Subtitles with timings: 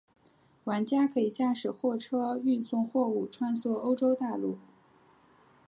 [0.63, 4.57] 玩家可以驾驶货车运送货物穿梭欧洲大陆。